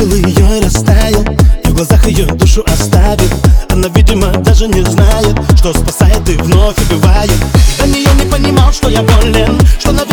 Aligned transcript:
Увидел 0.00 0.16
ее 0.16 0.60
и 0.60 0.62
И 1.64 1.68
в 1.68 1.74
глазах 1.74 2.06
ее 2.06 2.24
душу 2.24 2.64
оставит. 2.66 3.30
Она, 3.70 3.88
видимо, 3.88 4.28
даже 4.38 4.66
не 4.66 4.82
знает 4.82 5.38
Что 5.56 5.72
спасает 5.72 6.28
и 6.28 6.36
вновь 6.36 6.76
убивает 6.78 7.30
До 7.78 7.86
нее 7.86 8.08
не 8.14 8.30
понимал, 8.30 8.72
что 8.72 8.88
я 8.88 9.02
болен 9.02 9.60
Что 9.78 9.92
на 9.92 10.04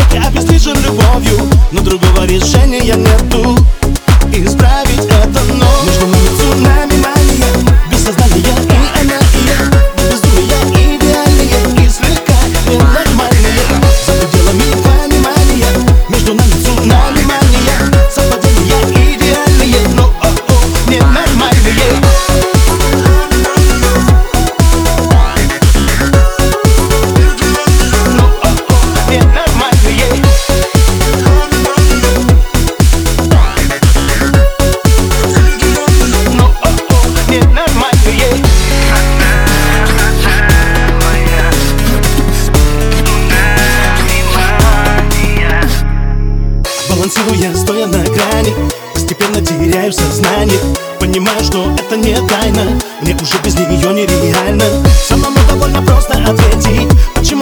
я, 47.35 47.55
стоя 47.55 47.87
на 47.87 47.99
грани 47.99 48.53
Постепенно 48.93 49.41
теряю 49.41 49.91
сознание. 49.93 50.59
Понимаю, 50.99 51.43
что 51.43 51.71
это 51.77 51.95
не 51.97 52.15
тайна 52.27 52.63
Мне 53.01 53.15
уже 53.21 53.37
без 53.43 53.55
нее 53.55 53.93
нереально. 53.93 54.65
Самому 55.07 55.37
довольно 55.49 55.81
просто 55.81 56.13
ответить 56.13 56.89
Почему 57.15 57.36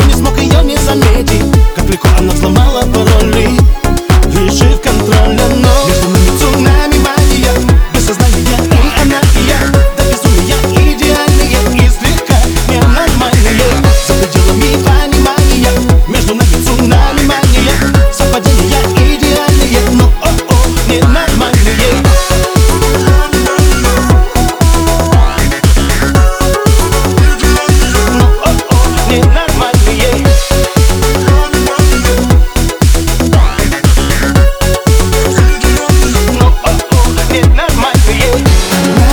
you. 38.17 39.04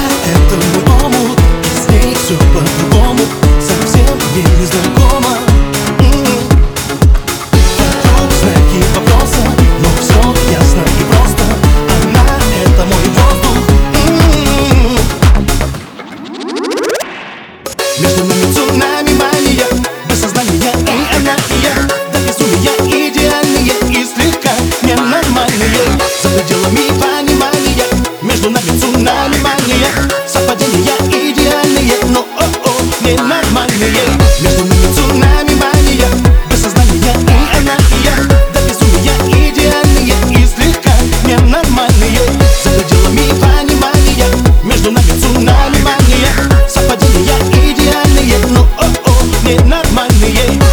money, 49.94 50.32
yeah. 50.32 50.71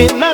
llena 0.00 0.29